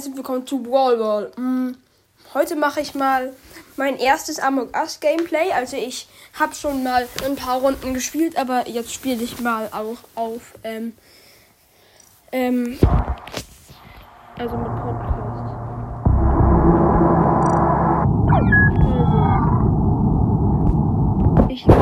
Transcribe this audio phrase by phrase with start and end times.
[0.00, 1.30] herzlich willkommen zu Wallball.
[1.36, 1.76] Hm,
[2.32, 3.34] heute mache ich mal
[3.76, 5.52] mein erstes Among Us Gameplay.
[5.52, 9.98] Also ich habe schon mal ein paar Runden gespielt, aber jetzt spiele ich mal auch
[10.14, 10.94] auf ähm,
[12.32, 12.78] ähm,
[14.38, 15.54] also mit Podcast.
[21.36, 21.76] Also ich bin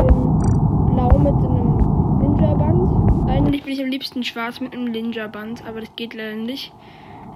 [0.89, 1.77] blau mit einem
[2.19, 3.30] Ninja-Band.
[3.30, 6.73] Eigentlich bin ich am liebsten schwarz mit einem Ninja-Band, aber das geht leider nicht.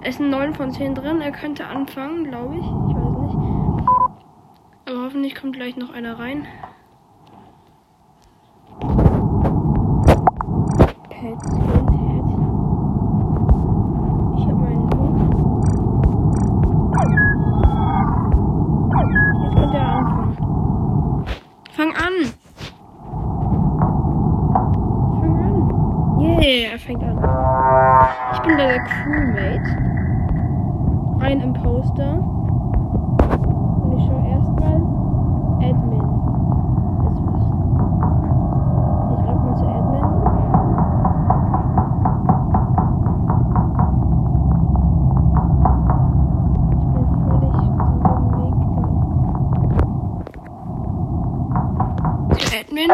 [0.05, 1.21] Es sind 9 von 10 drin.
[1.21, 2.65] Er könnte anfangen, glaube ich.
[2.65, 3.37] Ich weiß nicht.
[4.85, 6.45] Aber hoffentlich kommt gleich noch einer rein.
[11.09, 12.25] Pet, Skin, Head.
[14.37, 15.21] Ich habe meinen Punkt.
[19.41, 21.25] Jetzt könnte er anfangen.
[21.71, 22.15] Fang an!
[25.21, 25.55] Fang an!
[26.19, 27.17] Yeah, er fängt an.
[28.53, 29.71] Da der Crewmate.
[31.21, 32.19] Ein Imposter.
[33.81, 34.75] Und ich schaue erstmal.
[35.63, 36.07] Admin.
[37.09, 37.43] Ist was.
[39.09, 40.07] Ich laufe mal zu Admin.
[46.77, 48.55] Ich bin völlig den dummen Weg.
[52.37, 52.91] Zu Admin?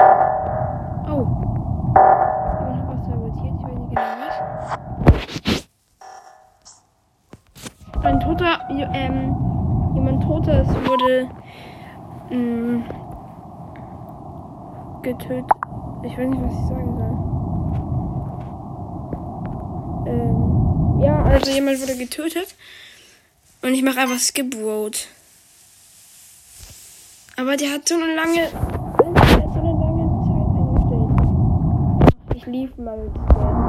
[11.10, 11.30] Wurde
[12.30, 12.84] mh,
[15.02, 15.46] getötet.
[16.04, 17.16] Ich weiß nicht, was ich sagen soll.
[20.08, 22.56] Ähm, ja, also jemand wurde getötet.
[23.62, 25.08] Und ich mache einfach Skip Road.
[27.38, 28.48] Aber der hat so eine lange.
[28.50, 28.58] So
[29.06, 31.12] eine lange Zeit eingestellt.
[32.36, 33.60] Ich lief mal mit der.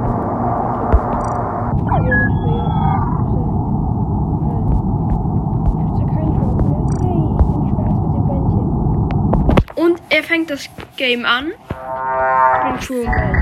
[10.11, 11.53] Er fängt das Game an.
[11.53, 13.35] Ich bin Crewman.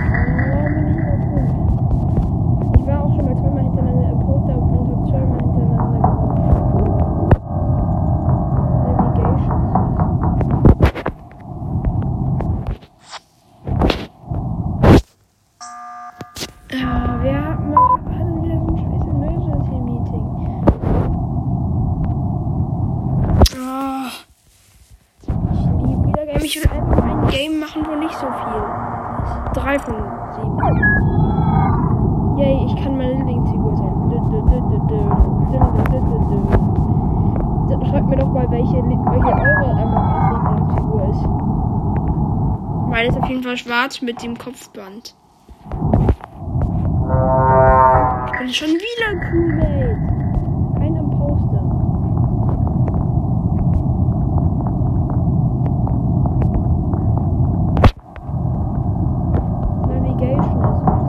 [2.77, 6.39] Ich war auch schon mal zweimal hintereinander im Poster und habe zweimal hintereinander gewonnen.
[8.85, 9.61] Navigation.
[16.71, 16.75] Äh,
[17.23, 20.27] wer macht, hat denn wieder so ein scheiß Emergency-Meeting?
[23.57, 24.09] Oh.
[25.23, 26.38] Ich liebe wieder Game.
[26.49, 28.63] Ich will einfach ein Game machen, wo nicht so viel.
[29.53, 29.97] Drei von
[30.35, 30.57] sieben.
[32.39, 33.93] Yay, ich kann meine Lieblingsfigur sein.
[37.91, 41.27] Schreibt mir doch mal, welche, welche eure Among Lieblingsfigur ist.
[42.89, 45.15] Meine ist auf jeden Fall schwarz mit dem Kopfband.
[48.41, 49.99] Und schon wieder Crewmate.
[50.81, 51.63] Ein Imposter.
[59.89, 61.09] Navigation ist was.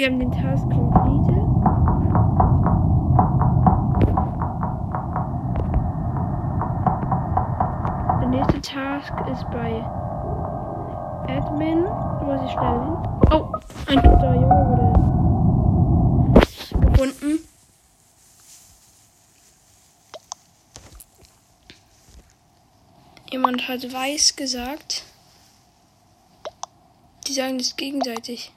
[0.00, 1.44] Wir haben den Task completed.
[8.22, 9.84] Der nächste Task ist bei
[11.28, 11.84] Admin.
[11.84, 12.96] Da muss ich schnell hin.
[13.30, 13.52] Oh,
[13.88, 14.92] ein toter Junge wurde
[16.80, 17.40] gefunden.
[23.30, 25.04] Jemand hat weiß gesagt.
[27.26, 28.54] Die sagen das gegenseitig.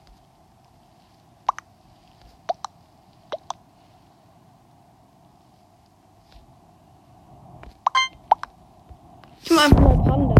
[9.45, 10.35] Ich mach einfach mal Panda.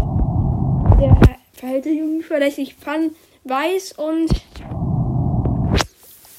[0.98, 1.14] Der
[1.84, 2.76] sich irgendwie verdächtig.
[2.80, 3.14] Pan
[3.44, 4.30] Weiß und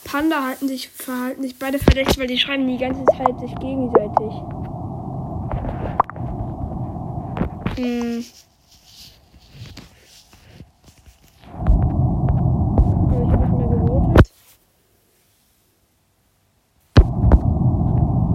[0.03, 4.33] Panda halten sich, verhalten sich beide verdächtig, weil die schreiben die ganze Zeit sich gegenseitig.
[7.77, 8.25] Hm.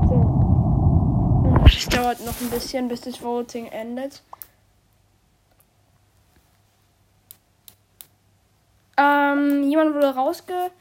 [0.09, 0.49] So.
[1.65, 4.23] Das dauert noch ein bisschen, bis das Voting endet.
[9.00, 10.75] Ähm, jemand wurde rausgemacht.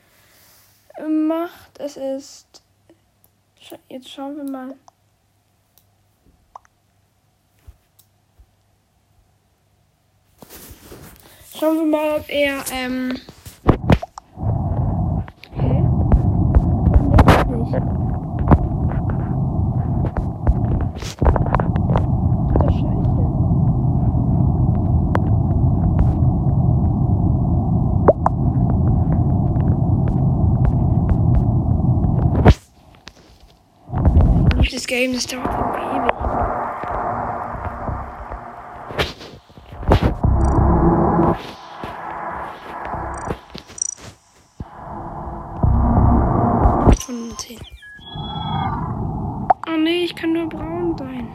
[1.79, 2.61] Es ist.
[3.87, 4.75] Jetzt schauen wir mal.
[11.57, 12.61] Schauen wir mal, ob er.
[12.73, 13.15] Ähm.
[15.53, 15.83] Hä?
[17.47, 17.99] Nee, nicht.
[34.59, 36.09] durch das Game, das dauert irgendwie ewig.
[47.05, 47.59] Von 10.
[49.67, 51.29] Oh nee, ich kann nur braun sein.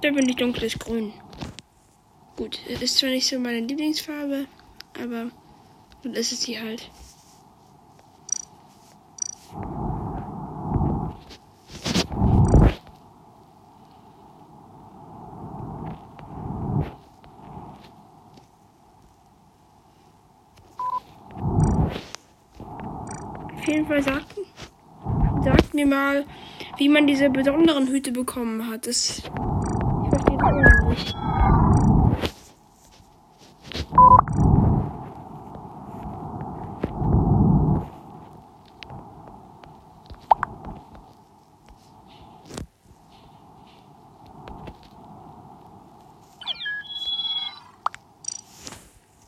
[0.00, 1.12] Da bin ich dunkles Grün.
[2.38, 4.46] Gut, ist zwar nicht so meine Lieblingsfarbe,
[4.98, 5.30] aber
[6.02, 6.90] dann ist es sie halt.
[23.70, 24.34] Jeden Fall sagt,
[25.44, 26.26] sagt mir mal,
[26.78, 28.86] wie man diese besonderen Hüte bekommen hat.
[28.86, 31.14] Das, ich verstehe das immer nicht.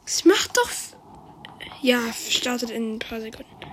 [0.04, 0.70] Es macht doch.
[1.80, 3.71] Ja, startet in ein paar Sekunden.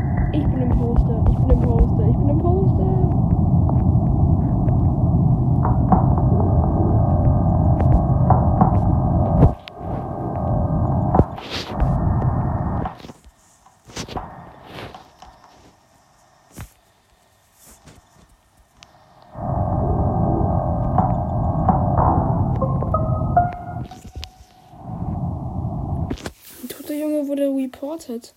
[27.88, 28.34] Reported.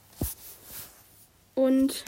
[1.56, 2.04] Und.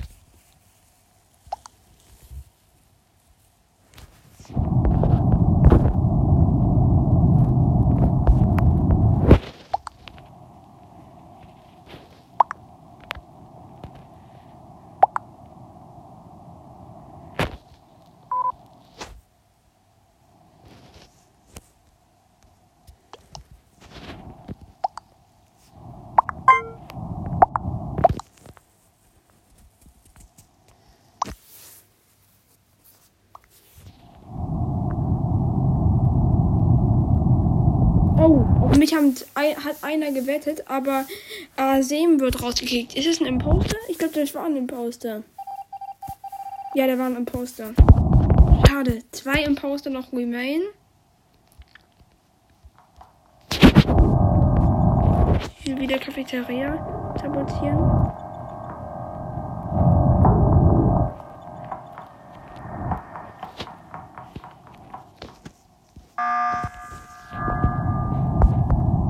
[38.26, 41.06] Oh, auf haben, hat einer gewettet, aber
[41.56, 42.96] Asem wird rausgekickt.
[42.96, 43.78] Ist es ein Imposter?
[43.88, 45.24] Ich glaube, das war ein Imposter.
[46.76, 47.74] Ja, der war ein Imposter.
[48.68, 49.04] Schade.
[49.12, 50.62] Zwei Imposter noch remain.
[55.66, 57.78] Will wieder Cafeteria sabotieren.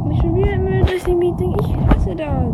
[0.06, 1.56] Mich schon wieder immer durch die Meeting.
[1.60, 2.54] Ich hasse das.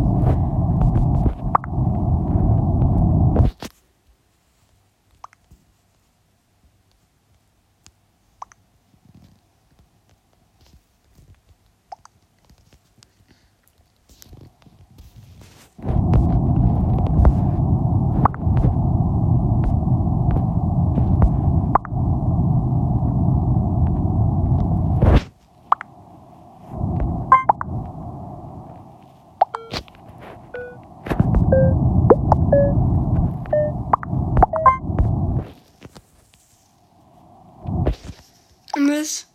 [38.76, 39.28] Mist.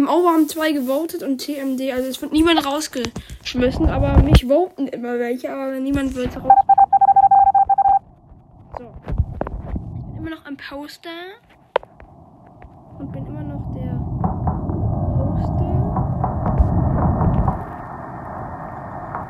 [0.00, 4.88] Game Over haben zwei gewotet und TMD, also es wird niemand rausgeschmissen, aber mich voten
[4.88, 6.50] immer welche, aber niemand wird raus.
[8.78, 8.84] So.
[9.04, 11.10] Ich bin immer noch am Poster.
[12.98, 13.92] Und bin immer noch der
[15.18, 15.76] Poster.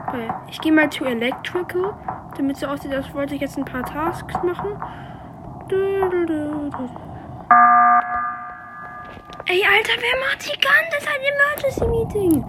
[0.06, 1.94] Okay, ich gehe mal zu Electrical,
[2.36, 4.80] damit so aussieht, als wollte ich jetzt ein paar Tasks machen.
[5.68, 5.76] Du,
[6.10, 7.89] du, du, du.
[9.52, 12.44] Ey, Alter, wer macht die ganze Zeit Emergency Meeting?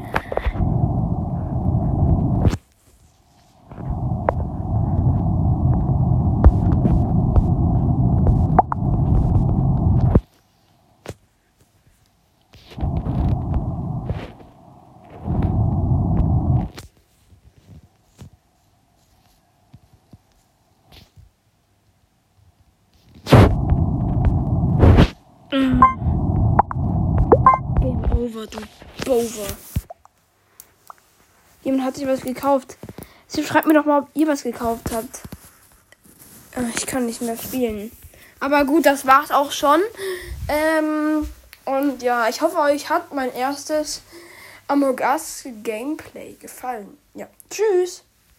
[25.52, 25.82] Mm.
[27.82, 28.60] Game over, du
[29.22, 29.48] Bover.
[31.64, 32.78] Jemand hat sich was gekauft.
[33.28, 35.22] Sie schreibt mir doch mal, ob ihr was gekauft habt.
[36.56, 37.92] Äh, Ich kann nicht mehr spielen.
[38.40, 39.80] Aber gut, das war's auch schon.
[40.48, 41.30] Ähm,
[41.66, 44.02] und ja, ich hoffe, euch hat mein erstes
[44.68, 45.00] Among
[45.62, 46.98] Gameplay gefallen.
[47.14, 48.04] Ja, tschüss.